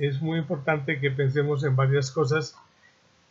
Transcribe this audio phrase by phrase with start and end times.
[0.00, 2.56] es muy importante que pensemos en varias cosas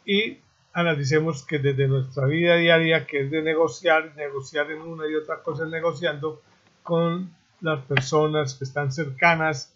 [0.05, 0.37] y
[0.71, 5.41] analicemos que desde nuestra vida diaria, que es de negociar, negociar en una y otra
[5.41, 6.41] cosa, negociando
[6.83, 9.73] con las personas que están cercanas,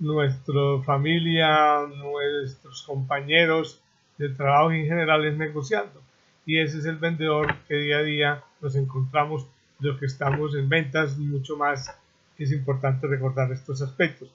[0.00, 3.80] nuestra familia, nuestros compañeros
[4.18, 6.02] de trabajo en general es negociando.
[6.44, 9.46] Y ese es el vendedor que día a día nos encontramos,
[9.78, 11.96] lo que estamos en ventas, mucho más
[12.36, 14.28] es importante recordar estos aspectos.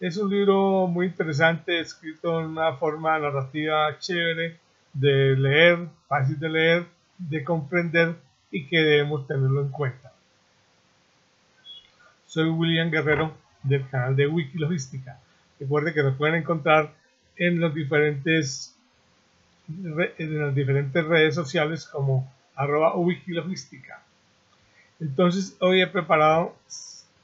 [0.00, 4.56] Es un libro muy interesante, escrito en una forma narrativa chévere,
[4.92, 6.86] de leer, fácil de leer,
[7.18, 8.14] de comprender
[8.50, 10.12] y que debemos tenerlo en cuenta.
[12.26, 13.34] Soy William Guerrero
[13.64, 15.18] del canal de Wikilogística.
[15.58, 16.94] Recuerde que nos pueden encontrar
[17.36, 18.76] en los diferentes
[19.68, 24.02] en las diferentes redes sociales como arroba wikilogística.
[25.00, 26.56] Entonces hoy he preparado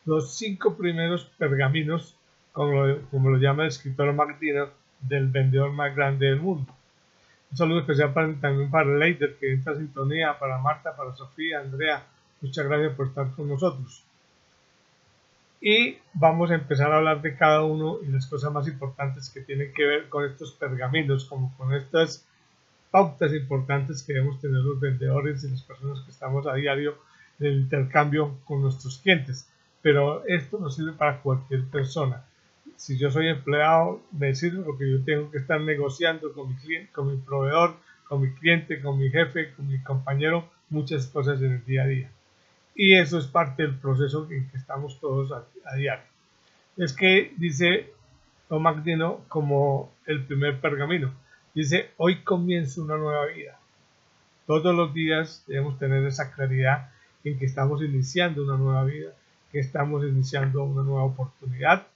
[0.04, 2.16] los cinco primeros pergaminos,
[2.54, 4.68] como lo, como lo llama el escritor Martínez,
[5.00, 6.72] del vendedor más grande del mundo.
[7.50, 12.06] Un saludo especial también para Leider, que entra a sintonía, para Marta, para Sofía, Andrea.
[12.40, 14.04] Muchas gracias por estar con nosotros.
[15.60, 19.40] Y vamos a empezar a hablar de cada uno y las cosas más importantes que
[19.40, 22.24] tienen que ver con estos pergaminos, como con estas
[22.90, 26.98] pautas importantes que debemos tener los vendedores y las personas que estamos a diario
[27.40, 29.48] en el intercambio con nuestros clientes
[29.84, 32.24] pero esto no sirve para cualquier persona.
[32.84, 36.92] Si yo soy empleado, me sirve porque yo tengo que estar negociando con mi, cliente,
[36.92, 41.52] con mi proveedor, con mi cliente, con mi jefe, con mi compañero, muchas cosas en
[41.52, 42.10] el día a día.
[42.74, 45.46] Y eso es parte del proceso en que estamos todos a,
[45.76, 46.04] diario.
[46.76, 47.90] Es que dice
[48.50, 51.14] Tomás Dino como el primer pergamino.
[51.54, 53.58] Dice, hoy comienza una nueva vida.
[54.46, 56.90] Todos los días debemos tener esa claridad
[57.24, 59.14] en que estamos iniciando una nueva vida
[59.54, 61.86] que estamos iniciando una nueva oportunidad,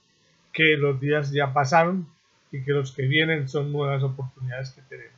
[0.59, 2.09] que los días ya pasaron
[2.51, 5.15] y que los que vienen son nuevas oportunidades que tenemos.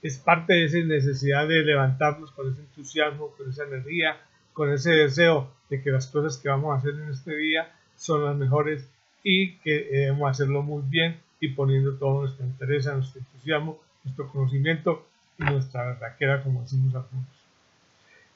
[0.00, 4.16] Es parte de esa necesidad de levantarnos con ese entusiasmo, con esa energía,
[4.52, 8.26] con ese deseo de que las cosas que vamos a hacer en este día son
[8.26, 8.88] las mejores
[9.24, 15.04] y que debemos hacerlo muy bien y poniendo todo nuestro interés, nuestro entusiasmo, nuestro conocimiento
[15.36, 17.26] y nuestra verdadera, como decimos algunos.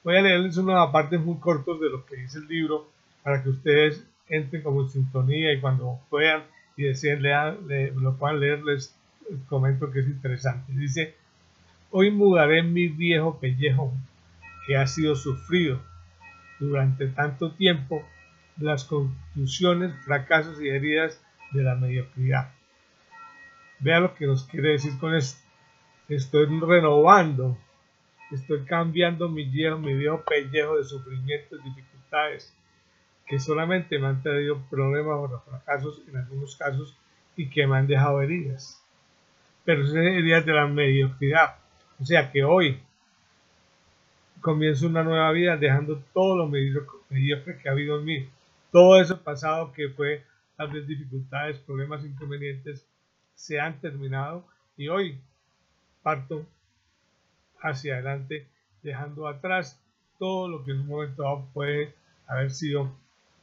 [0.03, 2.89] Voy a leerles una parte muy cortos de lo que dice el libro
[3.23, 6.45] para que ustedes entren como en sintonía y cuando puedan
[6.77, 7.59] y deseen leer,
[7.97, 8.97] lo puedan leer, les
[9.49, 10.73] comento que es interesante.
[10.73, 11.15] Dice,
[11.91, 13.93] hoy mudaré mi viejo pellejo
[14.67, 15.83] que ha sido sufrido
[16.59, 18.07] durante tanto tiempo
[18.59, 21.21] las contusiones, fracasos y heridas
[21.53, 22.53] de la mediocridad.
[23.81, 25.41] Vea lo que nos quiere decir con esto.
[26.09, 27.57] Estoy renovando,
[28.31, 32.55] estoy cambiando mi viejo, mi viejo pellejo de sufrimientos, dificultades,
[33.31, 36.99] que solamente me han traído problemas o fracasos en algunos casos
[37.37, 38.85] y que me han dejado heridas.
[39.65, 41.55] Pero son heridas de la mediocridad.
[42.01, 42.83] O sea que hoy
[44.41, 48.29] comienzo una nueva vida dejando todo lo mediocre que ha habido en mí.
[48.73, 50.25] Todo eso pasado que fue
[50.57, 52.85] tal vez dificultades, problemas, inconvenientes,
[53.37, 54.45] se han terminado
[54.77, 55.21] y hoy
[56.03, 56.45] parto
[57.63, 58.49] hacia adelante
[58.83, 59.81] dejando atrás
[60.19, 61.95] todo lo que en un momento dado puede
[62.27, 62.91] haber sido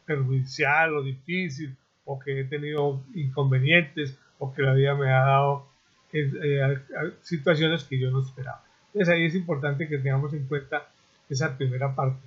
[0.07, 1.75] perjudicial o difícil
[2.05, 5.67] o que he tenido inconvenientes o que la vida me ha dado
[6.13, 6.79] eh,
[7.21, 8.63] situaciones que yo no esperaba.
[8.87, 10.87] Entonces ahí es importante que tengamos en cuenta
[11.29, 12.25] esa primera parte.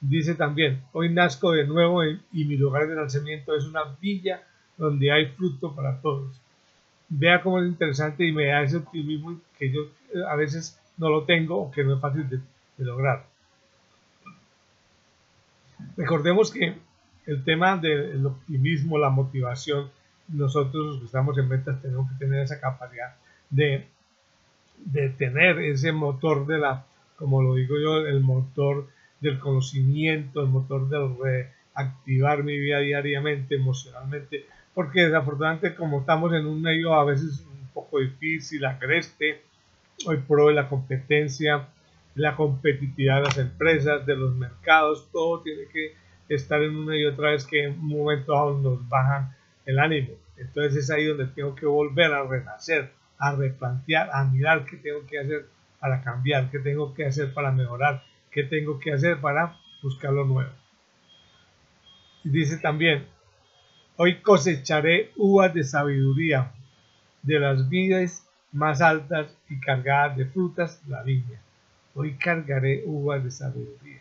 [0.00, 4.42] Dice también, hoy nazco de nuevo y mi lugar de nacimiento es una villa
[4.76, 6.40] donde hay fruto para todos.
[7.08, 9.82] Vea cómo es interesante y me da ese optimismo que yo
[10.14, 12.40] eh, a veces no lo tengo o que no es fácil de
[12.84, 13.26] lograr.
[15.96, 16.74] Recordemos que
[17.26, 19.90] el tema del optimismo, la motivación,
[20.28, 23.16] nosotros los que estamos en ventas tenemos que tener esa capacidad
[23.50, 23.86] de,
[24.78, 26.86] de tener ese motor de la,
[27.16, 28.88] como lo digo yo, el motor
[29.20, 31.16] del conocimiento, el motor del
[31.74, 37.68] reactivar mi vida diariamente, emocionalmente, porque desafortunadamente como estamos en un medio a veces un
[37.74, 39.42] poco difícil, agreste,
[40.06, 41.68] hoy por hoy la competencia,
[42.14, 45.94] la competitividad de las empresas, de los mercados, todo tiene que
[46.34, 49.34] estar en una y otra vez que en un momento nos bajan
[49.66, 50.10] el ánimo.
[50.36, 55.04] Entonces es ahí donde tengo que volver a renacer, a replantear, a mirar qué tengo
[55.06, 55.46] que hacer
[55.80, 60.24] para cambiar, qué tengo que hacer para mejorar, qué tengo que hacer para buscar lo
[60.24, 60.50] nuevo.
[62.22, 63.06] dice también,
[63.96, 66.52] hoy cosecharé uvas de sabiduría
[67.22, 71.40] de las vidas más altas y cargadas de frutas, la viña.
[71.94, 74.00] Hoy cargaré uvas de sabiduría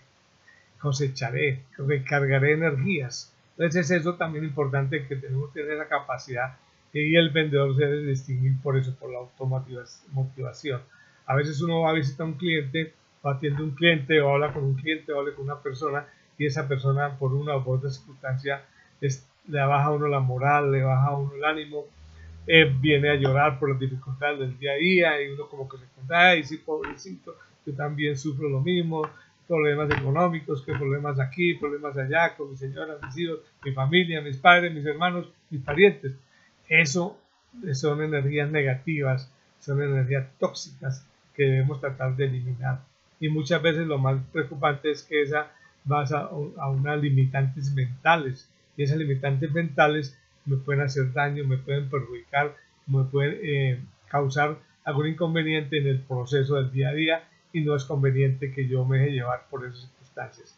[0.80, 3.34] cosecharé, recargaré energías.
[3.58, 6.58] Entonces es eso también importante que tenemos que tener la capacidad
[6.94, 10.82] Y el vendedor se debe distinguir por eso, por la automotivación.
[11.28, 14.34] A veces uno va a visitar a un cliente, o atiende a un cliente, o
[14.34, 17.70] habla con un cliente, o habla con una persona, y esa persona por una u
[17.70, 18.64] otra circunstancia
[19.00, 21.86] le baja a uno la moral, le baja a uno el ánimo,
[22.48, 25.78] eh, viene a llorar por las dificultades del día a día, y uno como que
[25.78, 27.36] se cuenta, ay, sí, pobrecito,
[27.66, 29.04] yo también sufro lo mismo,
[29.50, 34.38] problemas económicos, que problemas aquí, problemas allá, con mi señora, mis hijos, mi familia, mis
[34.38, 36.14] padres, mis hermanos, mis parientes.
[36.70, 37.18] Eso
[37.74, 41.04] son energías negativas, son energías tóxicas
[41.36, 42.82] que debemos tratar de eliminar.
[43.20, 45.52] Y muchas veces lo más preocupante es que esa
[45.92, 48.48] va a, unas limitantes mentales.
[48.78, 50.16] Y esas limitantes mentales
[50.46, 52.56] me pueden hacer daño, me pueden perjudicar,
[52.86, 53.80] me pueden eh,
[54.10, 57.24] causar algún inconveniente en el proceso del día a día
[57.54, 60.58] y no es conveniente que yo me deje llevar por esas circunstancias.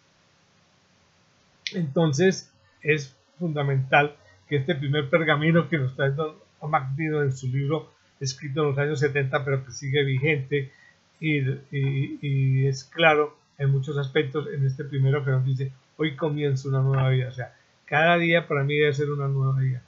[1.74, 2.52] Entonces
[2.82, 4.16] es fundamental
[4.48, 6.36] que este primer pergamino que nos trae Don
[6.70, 10.72] MacDino en su libro escrito en los años 70 pero que sigue vigente
[11.20, 11.40] y,
[11.72, 16.82] y, es claro en muchos aspectos en este primero que nos dice hoy comienza una
[16.82, 17.56] nueva vida o sea
[17.86, 19.82] cada día para mí debe ser una nueva vida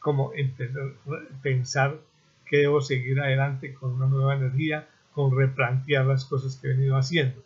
[0.00, 0.92] como empezar,
[1.42, 1.98] pensar
[2.44, 4.86] que debo seguir adelante con una nueva energía
[5.18, 7.42] con replantear las cosas que he venido haciendo.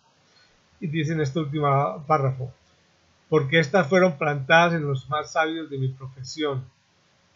[0.79, 2.53] Y dice en este último párrafo,
[3.31, 6.67] porque estas fueron plantadas en los más sabios de mi profesión,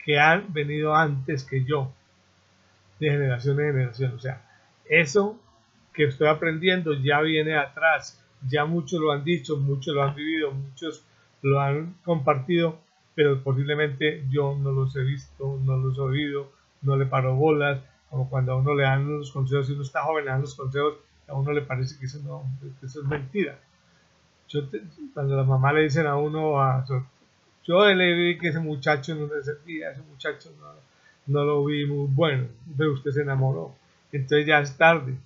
[0.04, 1.90] que han venido antes que yo,
[3.00, 4.12] de generación en generación.
[4.14, 4.42] O sea,
[4.90, 5.40] eso
[5.94, 10.52] que estoy aprendiendo ya viene atrás, ya muchos lo han dicho, muchos lo han vivido,
[10.52, 11.02] muchos
[11.40, 12.78] lo han compartido,
[13.14, 16.52] pero posiblemente yo no los he visto, no los he oído,
[16.82, 17.80] no le paro bolas,
[18.10, 20.54] como cuando a uno le dan los consejos, y uno está joven, le dan los
[20.54, 20.94] consejos,
[21.28, 22.44] a uno le parece que eso, no,
[22.82, 23.58] eso es mentira.
[24.48, 24.62] Yo
[25.12, 26.84] cuando las mamás le dicen a uno, a,
[27.64, 30.52] yo le vi que ese muchacho no le servía, ese muchacho
[31.26, 32.46] no, lo vi muy bueno,
[32.78, 33.74] pero usted se enamoró.
[34.12, 35.16] Entonces ya es tarde.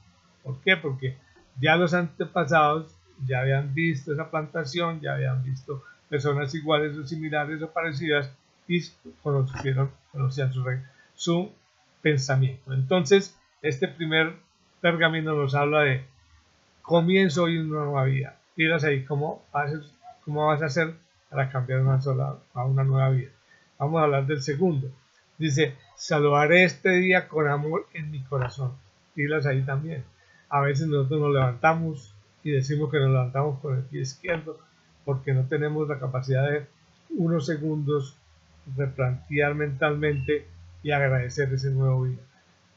[0.42, 0.76] ¿Por qué?
[0.78, 1.18] Porque
[1.60, 2.94] ya los antepasados
[3.26, 8.32] ya habían visto esa plantación, ya habían visto personas iguales o similares o parecidas
[8.66, 8.80] y
[9.22, 10.64] conocieron, conocían su,
[11.14, 11.52] su
[12.02, 12.72] pensamiento.
[12.72, 14.34] Entonces, este primer
[14.80, 16.04] pergamino nos habla de
[16.82, 18.36] comienzo hoy una nueva vida.
[18.56, 19.92] Miras ahí cómo, haces,
[20.24, 20.94] cómo vas a hacer
[21.28, 23.30] para cambiar una sola a una nueva vida.
[23.78, 24.90] Vamos a hablar del segundo.
[25.38, 28.72] Dice, saludaré este día con amor en mi corazón.
[29.14, 30.04] Pilas ahí también.
[30.48, 34.58] A veces nosotros nos levantamos y decimos que nos levantamos con el pie izquierdo
[35.04, 36.66] porque no tenemos la capacidad de
[37.16, 38.16] unos segundos
[38.76, 40.46] replantear mentalmente
[40.82, 42.18] y agradecer ese nuevo día.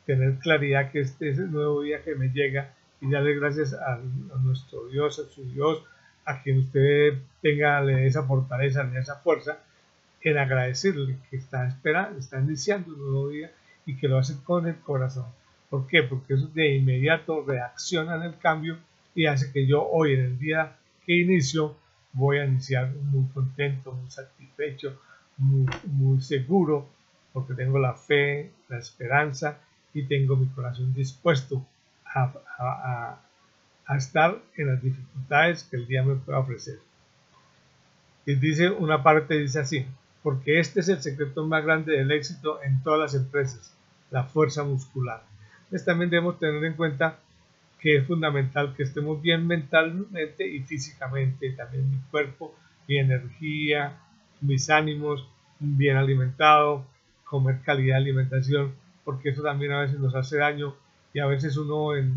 [0.06, 4.00] Tener claridad que este es el nuevo día que me llega y darle gracias a,
[4.44, 5.84] nuestro Dios, a su Dios,
[6.26, 9.60] a quien usted tenga esa fortaleza, esa fuerza,
[10.22, 13.52] en agradecerle que está esperando, está iniciando un nuevo día
[13.86, 15.26] y que lo hace con el corazón.
[15.70, 16.04] ¿Por qué?
[16.04, 18.78] Porque eso de inmediato reacciona en el cambio
[19.16, 21.76] y hace que yo hoy en el día que inicio
[22.14, 25.02] voy a iniciar muy contento, muy satisfecho,
[25.38, 26.88] muy, muy seguro
[27.34, 29.58] porque tengo la fe, la esperanza
[29.94, 31.66] y tengo mi corazón dispuesto
[32.06, 33.20] a,
[33.98, 36.80] estar en las dificultades que el día me pueda ofrecer.
[38.26, 39.86] Y dice una parte, dice así,
[40.22, 43.76] porque este es el secreto más grande del éxito en todas las empresas,
[44.10, 45.24] la fuerza muscular.
[45.66, 47.20] Entonces también debemos tener en cuenta
[47.80, 52.56] que es fundamental que estemos bien mentalmente y físicamente, también mi cuerpo,
[52.88, 54.00] mi energía,
[54.40, 55.28] mis ánimos,
[55.60, 56.86] bien alimentado,
[57.34, 60.76] comer calidad de alimentación, porque eso también a veces nos hace daño
[61.16, 62.16] y a veces uno en,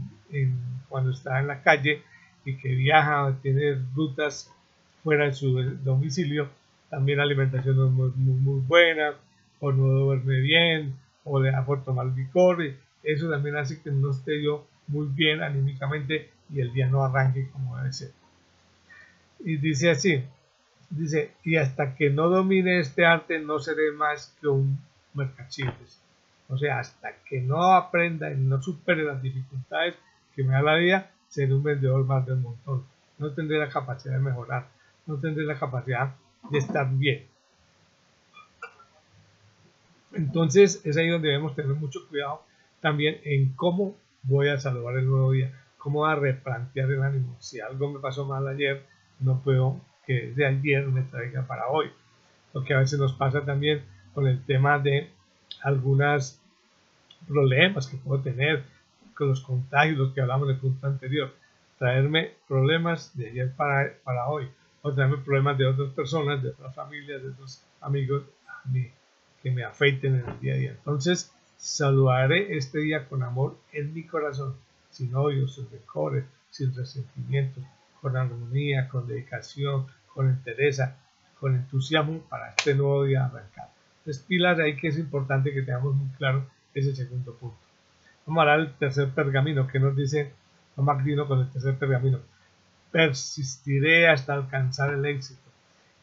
[0.90, 2.02] cuando está en la calle
[2.44, 4.52] y que viaja, tiene rutas
[5.02, 6.50] fuera de su domicilio,
[6.90, 9.14] también la alimentación no es muy, muy, buena,
[9.58, 10.94] o no duerme bien,
[11.24, 12.62] o le da por tomar licor,
[13.02, 17.48] eso también hace que no esté yo muy bien anímicamente y el día no arranque
[17.52, 18.10] como debe ser.
[19.38, 20.22] Y dice así,
[20.90, 24.78] dice, y hasta que no domine este arte no seré más que un
[25.16, 26.00] mercachiles.
[26.48, 29.94] O sea, hasta que no aprenda y no supere las dificultades
[30.34, 32.84] que me da la vida, seré un vendedor más del montón.
[33.18, 34.68] No tendré la capacidad de mejorar,
[35.06, 36.14] no tendré la capacidad
[36.50, 37.26] de estar bien.
[40.12, 42.42] Entonces es ahí donde debemos tener mucho cuidado
[42.80, 47.36] también en cómo voy a salvar el nuevo día, cómo voy a replantear el ánimo.
[47.40, 48.84] Si algo me pasó mal ayer,
[49.20, 51.90] no puedo que de ayer me traiga para hoy.
[52.54, 53.84] Lo que a veces nos pasa también
[54.16, 55.10] con el tema de
[55.60, 56.40] algunos
[57.28, 58.64] problemas que puedo tener
[59.14, 61.34] con los contagios, los que hablamos en el punto anterior.
[61.78, 64.48] Traerme problemas de ayer para, para hoy,
[64.80, 68.90] o traerme problemas de otras personas, de otras familias, de otros amigos a mí,
[69.42, 70.70] que me afeiten en el día a día.
[70.70, 74.56] Entonces, saludaré este día con amor en mi corazón,
[74.88, 77.62] sin odios, sin rencores, sin resentimientos,
[78.00, 80.80] con armonía, con dedicación, con interés,
[81.38, 83.75] con entusiasmo para este nuevo día arrancar.
[84.06, 87.56] Entonces, pilas ahí que es importante que tengamos muy claro ese segundo punto.
[88.24, 90.32] Vamos a hablar del tercer pergamino, que nos dice
[90.76, 92.20] Tomás con el tercer pergamino.
[92.92, 95.40] Persistiré hasta alcanzar el éxito.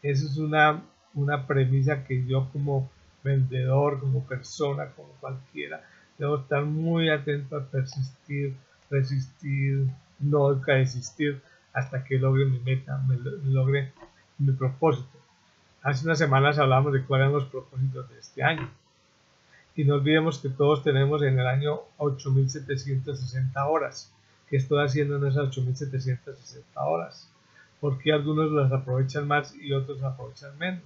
[0.02, 0.84] Esa es una,
[1.14, 2.92] una premisa que yo como
[3.24, 5.82] vendedor, como persona, como cualquiera,
[6.18, 8.54] debo estar muy atento a persistir,
[8.90, 9.88] resistir,
[10.20, 11.42] no desistir
[11.72, 13.94] hasta que logre mi meta, me, logre
[14.40, 15.23] mi propósito.
[15.84, 18.72] Hace unas semanas hablamos de cuáles eran los propósitos de este año.
[19.76, 24.10] Y no olvidemos que todos tenemos en el año 8.760 horas.
[24.50, 27.30] ¿Qué estoy haciendo en esas 8.760 horas?
[27.82, 30.84] Porque algunos las aprovechan más y otros aprovechan menos?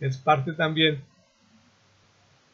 [0.00, 1.02] Es parte también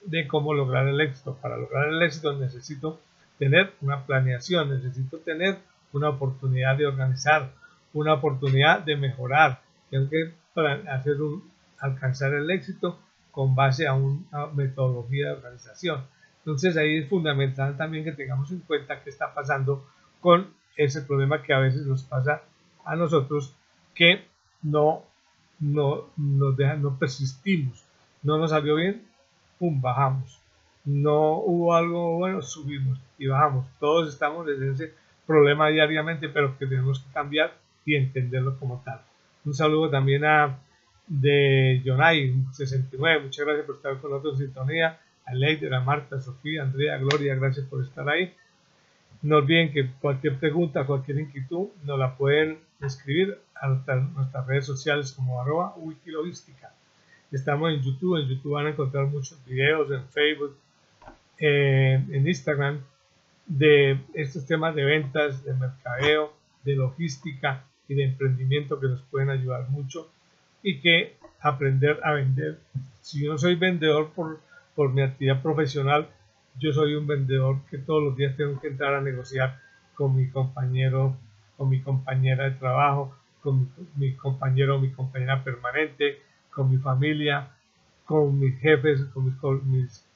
[0.05, 1.37] de cómo lograr el éxito.
[1.43, 3.01] Para lograr el éxito necesito
[3.41, 5.59] tener una planeación, necesito tener
[5.93, 7.51] una oportunidad de organizar,
[7.93, 9.61] una oportunidad de mejorar.
[9.91, 10.44] Tengo que
[10.89, 12.99] hacer un, alcanzar el éxito
[13.31, 16.05] con base a una metodología de organización.
[16.39, 19.87] Entonces ahí es fundamental también que tengamos en cuenta qué está pasando
[20.21, 22.43] con ese problema que a veces nos pasa
[22.85, 23.55] a nosotros
[23.95, 24.25] que
[24.63, 25.03] no,
[25.61, 27.85] no nos deja, no persistimos.
[28.23, 29.07] No nos salió bien,
[29.59, 30.41] pum, bajamos.
[30.85, 33.67] No hubo algo bueno, subimos y bajamos.
[33.79, 34.93] Todos estamos en ese
[35.27, 39.01] problema diariamente, pero que tenemos que cambiar y entenderlo como tal.
[39.45, 40.59] Un saludo también a
[41.07, 44.99] de Jonay 69, muchas gracias por estar con nosotros en sintonía.
[45.27, 48.33] A Leider, a Marta, a Sofía, a Andrea, a Gloria, gracias por estar ahí.
[49.23, 55.13] No olviden que cualquier pregunta, cualquier inquietud, nos la pueden escribir a nuestras redes sociales
[55.13, 55.43] como
[55.77, 56.73] wikilogística.
[57.31, 60.57] Estamos en YouTube, en YouTube van a encontrar muchos videos, en Facebook,
[61.39, 62.81] en Instagram,
[63.47, 66.33] de estos temas de ventas, de mercadeo,
[66.65, 70.11] de logística y de emprendimiento que nos pueden ayudar mucho
[70.63, 72.59] y que aprender a vender.
[73.01, 74.41] Si yo no soy vendedor por,
[74.75, 76.09] por mi actividad profesional,
[76.59, 79.59] yo soy un vendedor que todos los días tengo que entrar a negociar
[79.95, 81.17] con mi compañero,
[81.57, 86.19] con mi compañera de trabajo, con mi, compañero o mi compañera permanente,
[86.51, 87.51] con mi familia,
[88.07, 90.07] con mis jefes, con mis, con mis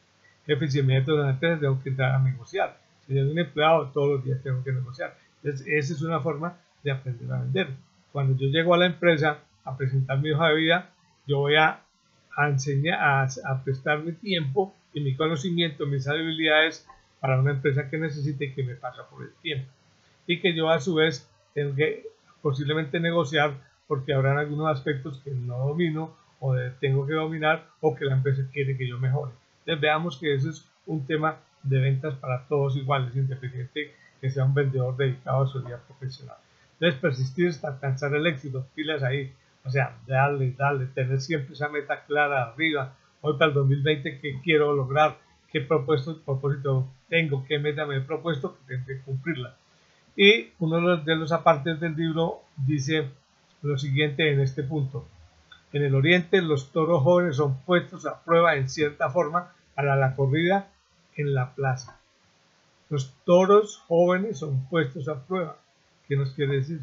[0.46, 2.78] jefes inmediatos de la empresa, tengo que entrar a negociar.
[3.06, 5.14] Si soy un empleado, todos los días tengo que negociar.
[5.42, 7.68] Entonces, esa es una forma de aprender a vender.
[8.12, 10.90] Cuando yo llego a la empresa, a presentar mi hoja de vida,
[11.26, 11.82] yo voy a,
[12.38, 16.86] enseñar, a, prestar mi tiempo y mi conocimiento, mis habilidades
[17.20, 19.70] para una empresa que necesite que me pasa por el tiempo.
[20.26, 22.06] Y que yo a su vez tengo que
[22.40, 23.54] posiblemente negociar
[23.86, 28.42] porque habrán algunos aspectos que no domino o tengo que dominar o que la empresa
[28.52, 29.32] quiere que yo mejore.
[29.60, 34.44] Entonces veamos que eso es un tema de ventas para todos iguales, independiente que sea
[34.44, 36.36] un vendedor dedicado a su vida profesional.
[36.80, 39.32] Entonces persistir hasta alcanzar el éxito, pilas ahí,
[39.64, 42.94] o sea, darle, darle, tener siempre esa meta clara arriba.
[43.20, 45.18] Hoy para el 2020, ¿qué quiero lograr?
[45.50, 47.44] ¿Qué propuesto, propósito tengo?
[47.46, 48.58] ¿Qué meta me he propuesto?
[48.68, 49.56] Tengo que cumplirla.
[50.16, 53.08] Y uno de los apartes del libro dice
[53.62, 55.06] lo siguiente en este punto.
[55.72, 60.14] En el oriente los toros jóvenes son puestos a prueba en cierta forma para la
[60.14, 60.68] corrida
[61.16, 61.98] en la plaza.
[62.88, 65.58] Los toros jóvenes son puestos a prueba.
[66.08, 66.80] ¿Qué nos quiere decir?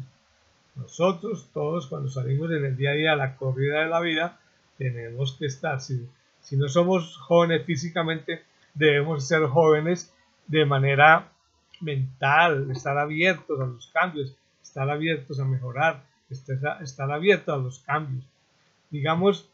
[0.76, 4.38] Nosotros todos cuando salimos en el día a día a la corrida de la vida,
[4.78, 6.06] tenemos que estar, si,
[6.40, 10.14] si no somos jóvenes físicamente, debemos ser jóvenes
[10.46, 11.32] de manera
[11.80, 17.80] mental, estar abiertos a los cambios, estar abiertos a mejorar, estar, estar abiertos a los
[17.80, 18.24] cambios.
[18.90, 19.48] Digamos,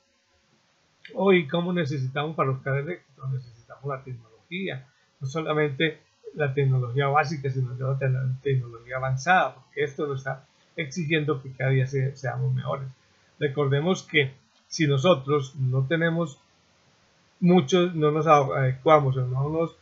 [1.14, 3.26] hoy, ¿cómo necesitamos para buscar el éxito?
[3.28, 4.86] Necesitamos la tecnología,
[5.20, 6.00] no solamente
[6.34, 7.98] la tecnología básica, sino la
[8.42, 10.44] tecnología avanzada, porque esto nos está
[10.76, 12.88] exigiendo que cada día seamos mejores.
[13.38, 14.32] Recordemos que
[14.68, 16.38] si nosotros no tenemos
[17.40, 19.76] muchos, no nos adecuamos o no nos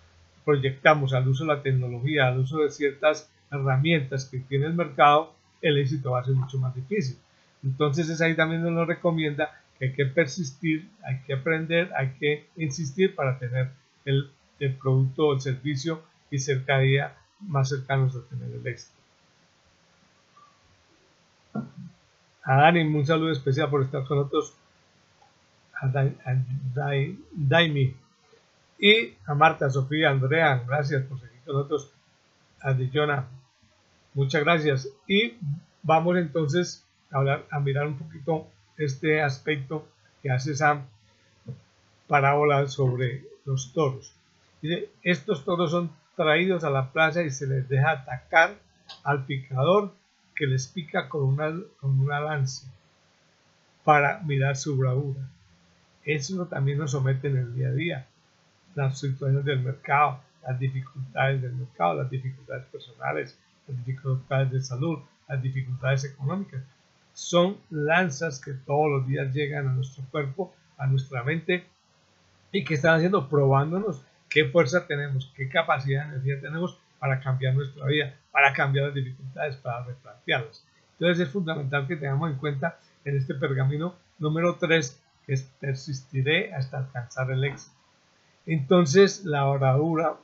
[0.45, 5.33] proyectamos al uso de la tecnología, al uso de ciertas herramientas que tiene el mercado,
[5.61, 7.19] el éxito va a ser mucho más difícil.
[7.63, 12.47] Entonces es ahí también nos recomienda que hay que persistir, hay que aprender, hay que
[12.57, 13.71] insistir para tener
[14.05, 18.67] el, el producto o el servicio y ser cada día más cercanos a tener el
[18.67, 18.95] éxito.
[22.43, 24.55] A Dani, un saludo especial por estar con nosotros.
[25.75, 25.91] A,
[27.33, 27.95] Daimi.
[28.79, 31.91] Y a Marta, Sofía, Andrea, gracias por seguir con nosotros.
[32.61, 33.27] A Dillona,
[34.15, 34.89] muchas gracias.
[35.07, 35.35] Y
[35.83, 38.47] vamos entonces a, hablar, a mirar un poquito
[38.77, 39.87] este aspecto
[40.23, 40.87] que hace Sam
[42.07, 44.13] parábola sobre los toros.
[45.03, 48.55] Estos toros son traídos a la plaza y se les deja atacar
[49.05, 49.95] al picador
[50.37, 51.51] que les pica con una,
[51.81, 52.71] con una lanza
[53.85, 55.27] para mirar su bravura.
[56.05, 58.07] Eso también nos somete en el día a día.
[58.75, 64.99] Las situaciones del mercado, las dificultades del mercado, las dificultades personales, las dificultades de salud,
[65.27, 66.63] las dificultades económicas.
[67.15, 71.65] Son lanzas que todos los días llegan a nuestro cuerpo, a nuestra mente
[72.53, 77.55] y que están haciendo, probándonos qué fuerza tenemos, qué capacidad de energía tenemos para cambiar
[77.55, 80.65] nuestra vida, para cambiar las dificultades, para replantearlas.
[80.93, 86.55] Entonces es fundamental que tengamos en cuenta en este pergamino número 3, que es persistiré
[86.55, 87.75] hasta alcanzar el éxito.
[88.47, 90.15] Entonces la bravura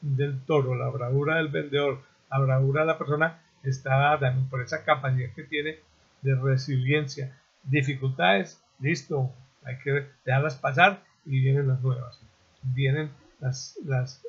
[0.00, 2.00] del toro, la bravura del vendedor,
[2.30, 5.78] la bravura de la persona está dada por esa capacidad que tiene
[6.22, 7.36] de resiliencia.
[7.64, 9.32] Dificultades, listo,
[9.64, 12.20] hay que dejarlas pasar y vienen las nuevas.
[12.62, 14.22] Vienen las, las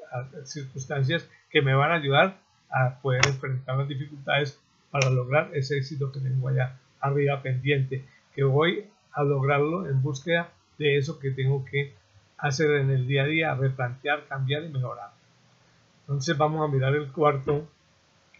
[0.45, 2.37] circunstancias que me van a ayudar
[2.69, 4.59] a poder enfrentar las dificultades
[4.89, 10.49] para lograr ese éxito que tengo allá arriba pendiente, que voy a lograrlo en búsqueda
[10.77, 11.93] de eso que tengo que
[12.37, 15.11] hacer en el día a día, replantear, cambiar y mejorar.
[16.01, 17.67] Entonces vamos a mirar el cuarto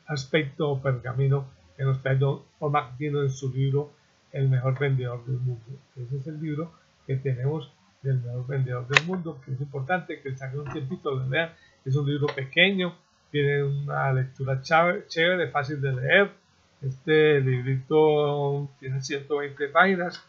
[0.07, 1.45] aspecto o pergamino
[1.77, 2.19] que nos trae
[2.59, 3.91] Omar en su libro
[4.31, 5.79] El mejor vendedor del mundo.
[5.95, 6.71] Ese es el libro
[7.05, 7.71] que tenemos
[8.01, 11.51] del mejor vendedor del mundo, que es importante que saquen un tiempito, lo lean.
[11.85, 12.95] Es un libro pequeño,
[13.31, 16.31] tiene una lectura chévere, fácil de leer.
[16.81, 20.23] Este librito tiene 120 páginas,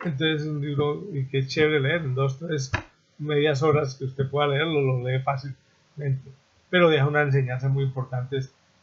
[0.00, 2.72] entonces es un libro que es chévere leer, en dos, tres
[3.18, 6.30] medias horas que usted pueda leerlo, lo lee fácilmente.
[6.70, 8.40] Pero deja una enseñanza muy importante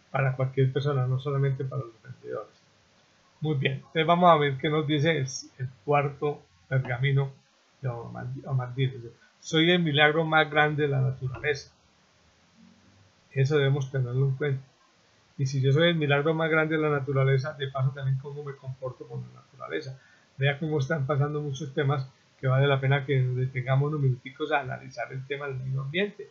[0.10, 2.53] para cualquier persona, no solamente para los vendedores.
[3.39, 7.31] Muy bien, entonces vamos a ver qué nos dice el, cuarto pergamino
[7.81, 8.73] de Omar
[9.39, 11.71] Soy el milagro más grande de la naturaleza.
[13.31, 14.63] Eso debemos tenerlo en cuenta.
[15.38, 18.43] Y si yo soy el milagro más grande de la naturaleza, de paso también cómo
[18.43, 19.99] me comporto con la naturaleza.
[20.38, 22.08] Vea cómo están pasando muchos temas
[22.39, 25.82] que vale la pena que nos detengamos unos minuticos a analizar el tema del medio
[25.82, 26.29] ambiente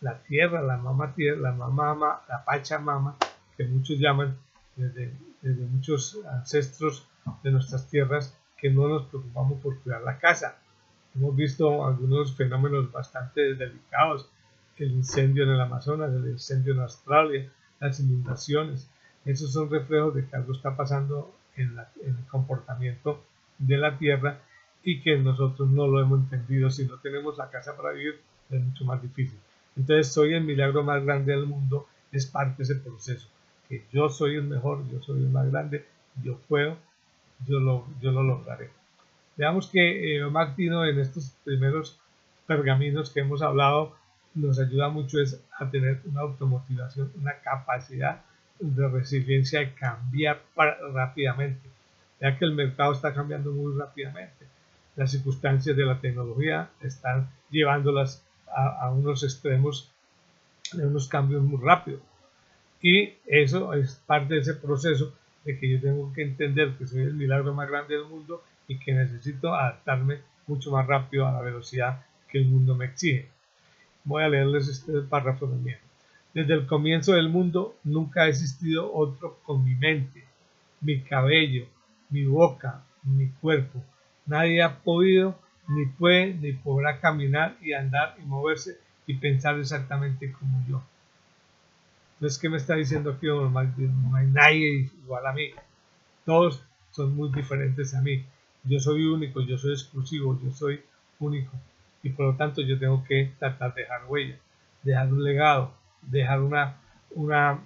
[0.00, 3.16] la tierra, la mamá tierra, la mamá, la pachamama,
[3.56, 4.36] que muchos llaman
[4.76, 5.12] desde,
[5.42, 7.06] muchos ancestros
[7.42, 10.58] de nuestras tierras, que no nos preocupamos por cuidar la casa.
[11.14, 14.28] Hemos visto algunos fenómenos bastante delicados,
[14.76, 18.90] el incendio en el Amazonas, el incendio en Australia, las inundaciones.
[19.24, 23.24] Esos son reflejos de que algo está pasando en, en el comportamiento
[23.58, 24.40] de la tierra
[24.82, 26.70] y que nosotros no lo hemos entendido.
[26.70, 29.38] Si no tenemos la casa para vivir, es mucho más difícil.
[29.76, 33.28] Entonces soy el milagro más grande del mundo, es parte de ese proceso.
[33.68, 35.84] Que yo soy el mejor, yo soy el más grande,
[36.22, 36.76] yo puedo,
[37.46, 38.70] yo lo, yo lo lograré.
[39.36, 41.98] Veamos que eh, Martino en estos primeros
[42.46, 43.94] pergaminos que hemos hablado
[44.34, 48.22] nos ayuda mucho es a tener una automotivación, una capacidad
[48.58, 50.42] de resiliencia de cambiar
[50.92, 51.68] rápidamente,
[52.20, 54.46] ya que el mercado está cambiando muy rápidamente.
[54.96, 59.90] Las circunstancias de la tecnología están llevándolas a, unos extremos
[60.72, 62.00] de unos cambios muy rápidos.
[62.82, 65.12] Y eso es parte de ese proceso
[65.56, 68.92] que yo tengo que entender que soy el milagro más grande del mundo y que
[68.92, 73.28] necesito adaptarme mucho más rápido a la velocidad que el mundo me exige.
[74.04, 75.78] Voy a leerles este párrafo también.
[76.34, 80.24] Desde el comienzo del mundo nunca ha existido otro con mi mente,
[80.80, 81.66] mi cabello,
[82.10, 83.82] mi boca, mi cuerpo.
[84.26, 90.32] Nadie ha podido ni puede ni podrá caminar y andar y moverse y pensar exactamente
[90.32, 90.82] como yo.
[92.20, 95.50] No es que me está diciendo que no hay nadie igual a mí.
[96.24, 98.24] Todos son muy diferentes a mí.
[98.64, 100.80] Yo soy único, yo soy exclusivo, yo soy
[101.20, 101.52] único.
[102.02, 104.36] Y por lo tanto yo tengo que tratar de dejar huella,
[104.82, 106.76] dejar un legado, dejar una,
[107.14, 107.60] una,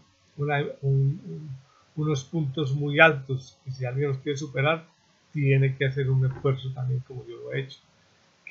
[1.97, 3.57] unos puntos muy altos.
[3.67, 4.87] Y si alguien los quiere superar,
[5.33, 7.79] tiene que hacer un esfuerzo también como yo lo he hecho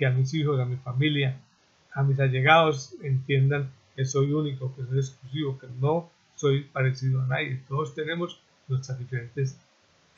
[0.01, 1.37] que a mis hijos, a mi familia,
[1.93, 7.27] a mis allegados entiendan que soy único, que soy exclusivo, que no soy parecido a
[7.27, 7.61] nadie.
[7.67, 9.57] Todos tenemos nuestras diferentes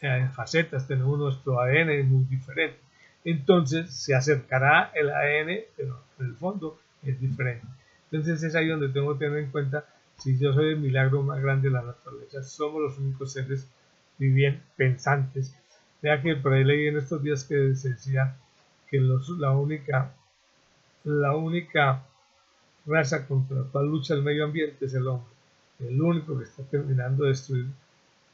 [0.02, 2.80] eh, facetas, tenemos nuestro ADN muy diferente.
[3.26, 7.66] Entonces se acercará el ADN, pero en el fondo es diferente.
[8.12, 9.86] Entonces es ahí donde tengo que tener en cuenta
[10.18, 13.68] si yo soy el milagro más grande de la naturaleza, somos los únicos seres
[14.18, 15.56] vivientes, pensantes.
[16.02, 18.36] Vea que por ahí leí en estos días que se decía
[18.90, 20.14] que la única
[21.04, 22.04] la única
[22.86, 25.34] raza contra la cual lucha el medio ambiente es el hombre.
[25.80, 27.68] El único que está terminando de destruir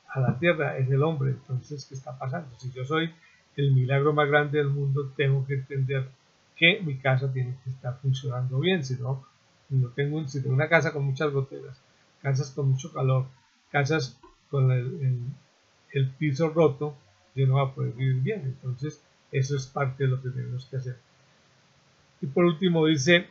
[0.09, 1.31] a la tierra es el hombre.
[1.31, 2.49] Entonces, ¿qué está pasando?
[2.57, 3.11] Si yo soy
[3.55, 6.07] el milagro más grande del mundo, tengo que entender
[6.55, 9.25] que mi casa tiene que estar funcionando bien, si no,
[9.69, 11.79] no tengo, una casa con muchas goteras,
[12.21, 13.27] casas con mucho calor,
[13.71, 15.23] casas con el,
[15.93, 16.95] el, piso roto,
[17.35, 18.41] yo no voy a poder vivir bien.
[18.43, 20.97] Entonces, eso es parte de lo que tenemos que hacer.
[22.21, 23.27] Y por último dice,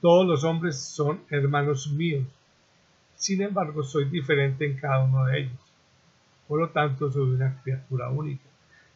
[0.00, 2.24] todos los hombres son hermanos míos.
[3.16, 5.58] Sin embargo, soy diferente en cada uno de ellos.
[6.48, 8.44] Por lo tanto, soy una criatura única.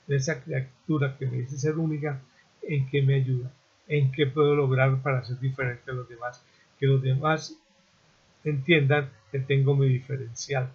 [0.06, 2.20] Esa criatura que me dice ser única,
[2.62, 3.50] ¿en qué me ayuda?
[3.86, 6.42] ¿En qué puedo lograr para ser diferente a los demás?
[6.78, 7.54] Que los demás
[8.44, 10.70] entiendan que tengo mi diferencial.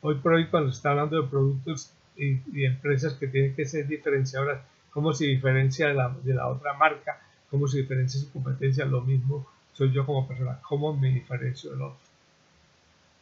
[0.00, 3.86] Hoy por hoy, cuando se está hablando de productos y, empresas que tienen que ser
[3.86, 7.20] diferenciadoras, ¿cómo se diferencia de la otra marca?
[7.54, 8.84] ¿Cómo se diferencia su competencia?
[8.84, 10.58] Lo mismo soy yo como persona.
[10.68, 12.00] ¿Cómo me diferencio del otro?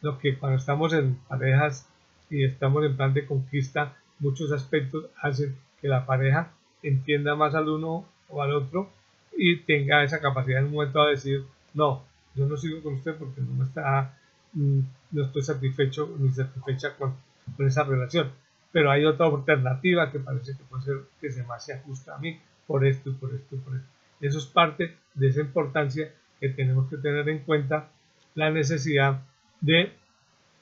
[0.01, 1.87] Lo que cuando estamos en parejas
[2.31, 7.69] y estamos en plan de conquista, muchos aspectos hacen que la pareja entienda más al
[7.69, 8.89] uno o al otro
[9.37, 11.43] y tenga esa capacidad en un momento de decir,
[11.75, 12.01] no,
[12.33, 14.17] yo no sigo con usted porque no está,
[14.53, 14.79] mm,
[15.11, 17.13] no estoy satisfecho ni satisfecha con,
[17.55, 18.31] con esa relación.
[18.71, 22.17] Pero hay otra alternativa que parece que puede ser que se más se ajusta a
[22.17, 23.92] mí por esto y por esto y por esto.
[24.23, 26.09] Eso es parte de esa importancia
[26.39, 27.89] que tenemos que tener en cuenta
[28.35, 29.21] la necesidad
[29.59, 29.91] de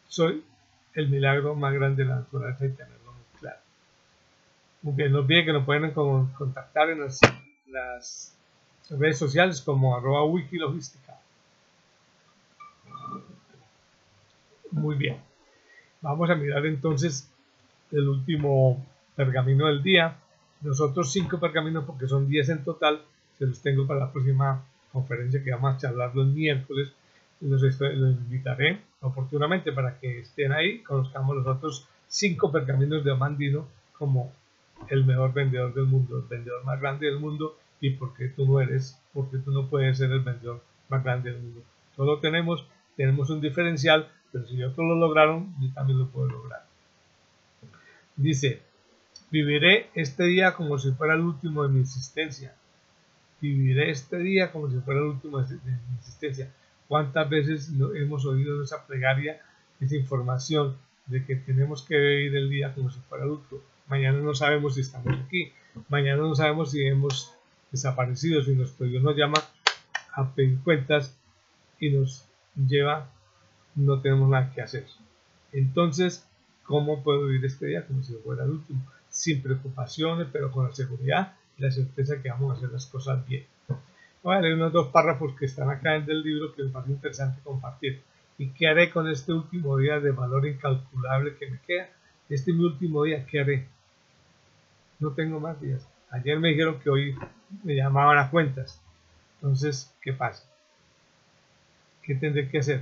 [0.07, 0.43] soy
[0.95, 3.59] el milagro más grande de la naturaleza y tenerlo muy claro.
[4.83, 7.19] Aunque no olviden que nos pueden contactar en las,
[7.67, 8.35] las
[8.89, 11.19] redes sociales como arroba wikilogística.
[14.71, 15.17] Muy bien.
[16.01, 17.29] Vamos a mirar entonces
[17.91, 18.83] el último
[19.15, 20.17] pergamino del día.
[20.63, 23.03] Los otros cinco pergaminos, porque son 10 en total,
[23.41, 26.91] se los tengo para la próxima conferencia que vamos a charlar los miércoles.
[27.39, 33.67] Los, los invitaré oportunamente para que estén ahí, conozcamos los otros cinco pergaminos de Amandino
[33.97, 34.31] como
[34.89, 38.45] el mejor vendedor del mundo, el vendedor más grande del mundo y por qué tú
[38.45, 41.63] no eres, porque tú no puedes ser el vendedor más grande del mundo.
[41.95, 46.65] Todo tenemos, tenemos un diferencial pero si otros lo lograron, yo también lo puedo lograr.
[48.15, 48.61] Dice,
[49.29, 52.55] viviré este día como si fuera el último de mi existencia.
[53.41, 56.53] Viviré este día como si fuera el último de mi existencia.
[56.87, 59.41] ¿Cuántas veces hemos oído esa plegaria,
[59.79, 60.77] esa información
[61.07, 63.61] de que tenemos que vivir el día como si fuera el último?
[63.87, 65.51] Mañana no sabemos si estamos aquí.
[65.89, 67.33] Mañana no sabemos si hemos
[67.71, 69.37] desaparecido, si nuestro Dios nos llama
[70.13, 71.17] a pedir cuentas
[71.79, 73.09] y nos lleva
[73.75, 74.85] no tenemos nada que hacer.
[75.51, 76.27] Entonces,
[76.63, 78.85] ¿cómo puedo vivir este día como si fuera el último?
[79.09, 83.45] Sin preocupaciones, pero con la seguridad la certeza que vamos a hacer las cosas bien.
[84.23, 86.91] Voy a leer unos dos párrafos que están acá en el libro que me parece
[86.91, 88.01] interesante compartir.
[88.37, 91.89] ¿Y qué haré con este último día de valor incalculable que me queda?
[92.29, 93.67] Este mi último día, ¿qué haré?
[94.99, 95.87] No tengo más días.
[96.09, 97.15] Ayer me dijeron que hoy
[97.63, 98.81] me llamaban a cuentas.
[99.35, 100.43] Entonces, ¿qué pasa?
[102.03, 102.81] ¿Qué tendré que hacer?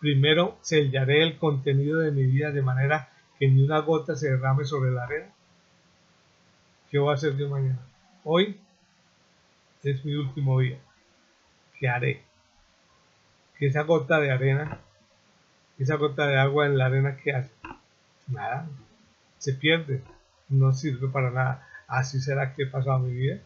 [0.00, 4.64] Primero sellaré el contenido de mi vida de manera que ni una gota se derrame
[4.64, 5.32] sobre la arena.
[6.92, 7.78] ¿Qué voy a hacer yo mañana?
[8.22, 8.60] Hoy
[9.82, 10.78] es mi último día.
[11.78, 12.22] ¿Qué haré?
[13.56, 14.78] Que esa gota de arena,
[15.78, 17.50] esa gota de agua en la arena, ¿qué hace?
[18.28, 18.68] Nada.
[19.38, 20.02] Se pierde.
[20.50, 21.66] No sirve para nada.
[21.88, 23.40] Así será que he pasado mi vida.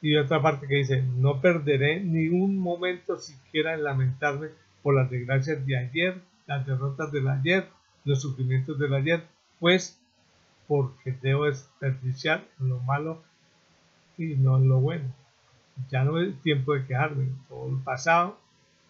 [0.00, 4.48] Y otra parte que dice, no perderé ni un momento siquiera en lamentarme
[4.82, 7.68] por las desgracias de ayer, las derrotas del ayer,
[8.06, 9.22] los sufrimientos del ayer,
[9.60, 10.01] pues
[10.72, 13.22] porque debo desperdiciar lo malo
[14.16, 15.04] y no lo bueno.
[15.90, 18.38] Ya no es tiempo de quejarme, todo el pasado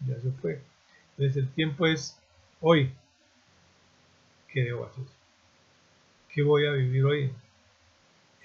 [0.07, 0.61] ya se fue.
[1.11, 2.17] Entonces el tiempo es
[2.61, 2.93] hoy.
[4.47, 5.03] ¿Qué debo hacer?
[6.29, 7.33] ¿Qué voy a vivir hoy?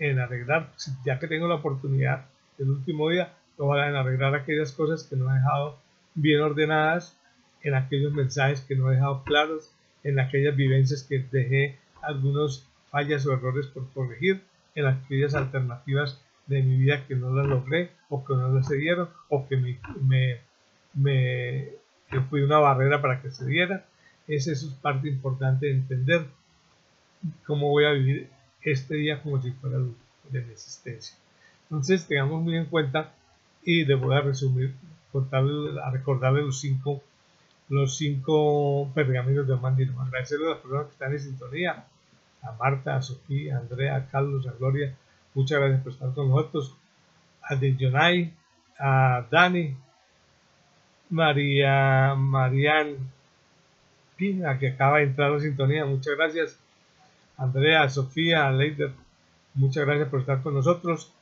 [0.00, 0.72] En arreglar,
[1.04, 2.26] ya que tengo la oportunidad
[2.58, 5.78] del último día, lo en arreglar aquellas cosas que no he dejado
[6.16, 7.16] bien ordenadas
[7.62, 9.70] en aquellos mensajes que no he dejado claros,
[10.02, 14.42] en aquellas vivencias que dejé algunos fallas o errores por corregir,
[14.74, 18.76] en aquellas alternativas de mi vida que no las logré o que no las se
[18.76, 20.40] dieron o que me, me,
[20.94, 21.68] me
[22.10, 23.84] que fui una barrera para que se diera.
[24.26, 26.26] Esa es parte importante de entender
[27.46, 28.30] cómo voy a vivir
[28.62, 31.16] este día como si fuera de mi existencia.
[31.64, 33.12] Entonces, tengamos muy en cuenta
[33.64, 34.74] y le voy a resumir,
[35.12, 37.02] contarle, a recordarle los cinco
[37.68, 40.00] los cinco pergaminos de Mandino.
[40.00, 41.84] Agradecerle a las personas que están en sintonía,
[42.42, 44.94] a Marta, a Sofía, a Andrea, a Carlos, a Gloria.
[45.34, 46.74] Muchas gracias por estar con nosotros.
[47.42, 48.32] A Dejonay,
[48.78, 49.76] a Dani,
[51.10, 52.96] María, Marian
[54.16, 55.84] Pina, que acaba de entrar a sintonía.
[55.84, 56.58] Muchas gracias.
[57.36, 58.90] Andrea, Sofía, Leider,
[59.54, 61.12] muchas gracias por estar con nosotros.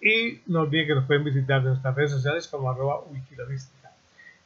[0.00, 3.90] Y no olviden que nos pueden visitar en nuestras redes sociales como arroba wikilogística.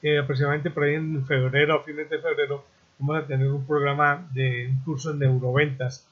[0.02, 2.64] Eh, aproximadamente por ahí en febrero, a fines de febrero,
[2.98, 6.06] vamos a tener un programa de un curso de neuroventas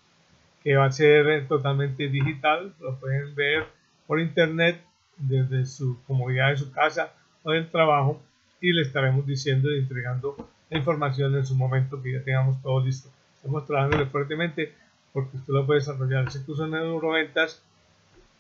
[0.63, 2.75] que va a ser totalmente digital.
[2.81, 3.67] Lo pueden ver
[4.07, 4.81] por internet
[5.17, 8.21] desde su comodidad de su casa o del trabajo
[8.61, 10.37] y le estaremos diciendo y entregando
[10.71, 13.09] la información en su momento que ya tengamos todo listo.
[13.37, 14.73] Estamos trabajando fuertemente
[15.13, 17.63] porque usted lo puede desarrollar ese curso de neuroventas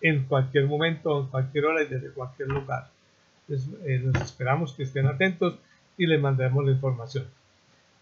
[0.00, 2.90] en cualquier momento, en cualquier hora y desde cualquier lugar.
[3.48, 5.58] Entonces, eh, esperamos que estén atentos
[5.96, 7.26] y les mandaremos la información.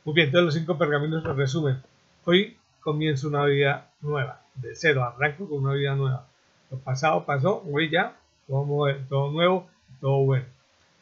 [0.05, 1.81] Muy bien, entonces los cinco pergaminos nos resumen.
[2.27, 6.27] Hoy comienzo una vida nueva, de cero, arranco con una vida nueva.
[6.71, 8.15] Lo pasado pasó, hoy ya,
[8.47, 9.67] todo, nuevo,
[10.03, 10.45] todo bueno.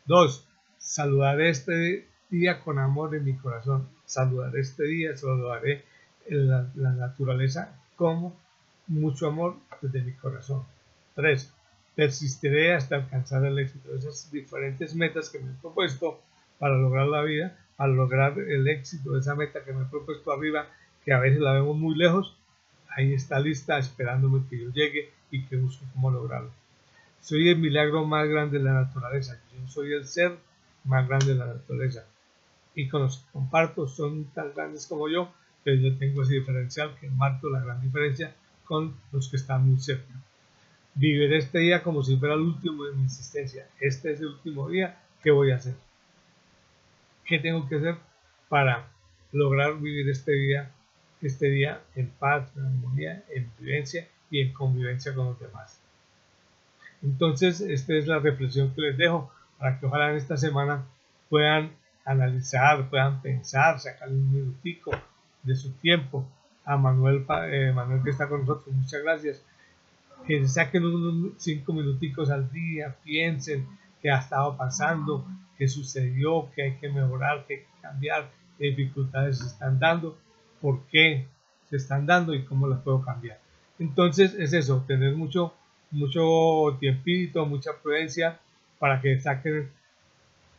[0.07, 0.47] Dos,
[0.79, 3.89] saludaré este día con amor en mi corazón.
[4.05, 5.85] Saludaré este día, saludaré
[6.29, 8.37] la, la naturaleza como
[8.87, 10.63] mucho amor desde mi corazón.
[11.17, 11.53] 3.
[11.97, 13.97] Persistiré hasta alcanzar el éxito.
[13.97, 16.21] Esas diferentes metas que me he propuesto
[16.61, 20.31] para lograr la vida, para lograr el éxito de esa meta que me he propuesto
[20.31, 20.69] arriba,
[21.05, 22.37] que a veces la vemos muy lejos,
[22.89, 26.53] ahí está lista esperándome que yo llegue y que busque cómo lograrlo.
[27.21, 29.43] Soy el milagro más grande de la naturaleza.
[29.53, 30.39] Yo soy el ser
[30.85, 32.07] más grande de la naturaleza.
[32.77, 35.33] Y con los que comparto son tan grandes como yo,
[35.65, 39.81] pero yo tengo ese diferencial que marco la gran diferencia con los que están muy
[39.81, 40.15] cerca.
[40.95, 43.67] Viviré este día como si fuera el último de mi existencia.
[43.81, 45.03] Este es el último día.
[45.21, 45.75] ¿Qué voy a hacer?
[47.25, 47.97] ¿Qué tengo que hacer
[48.49, 48.89] para
[49.33, 50.71] lograr vivir este día,
[51.21, 55.81] este día en paz, en armonía, en vivencia y en convivencia con los demás?
[57.03, 60.85] Entonces, esta es la reflexión que les dejo para que ojalá en esta semana
[61.29, 61.73] puedan
[62.05, 64.91] analizar, puedan pensar, sacar un minutico
[65.43, 66.27] de su tiempo.
[66.65, 69.43] A Manuel, eh, Manuel que está con nosotros, muchas gracias
[70.27, 73.67] que saquen unos cinco minuticos al día, piensen
[74.01, 75.27] qué ha estado pasando,
[75.63, 80.19] qué sucedió, qué hay que mejorar, qué hay que cambiar, qué dificultades se están dando,
[80.61, 81.29] por qué
[81.71, 83.39] se están dando y cómo las puedo cambiar.
[83.79, 85.55] Entonces es eso, tener mucho,
[85.93, 88.41] mucho tiempito, mucha prudencia
[88.81, 89.71] para que saquen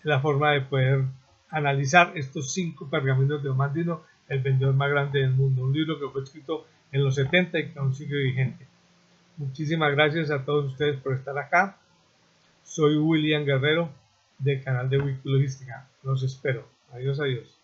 [0.03, 1.03] la forma de poder
[1.49, 5.65] analizar estos cinco pergaminos de Omandino, el vendedor más grande del mundo.
[5.65, 8.65] Un libro que fue escrito en los 70 y que aún sigue vigente.
[9.35, 11.77] Muchísimas gracias a todos ustedes por estar acá.
[12.63, 14.01] Soy William Guerrero
[14.43, 15.89] del canal de Wikilogística.
[16.03, 16.67] Los espero.
[16.91, 17.62] Adiós, adiós.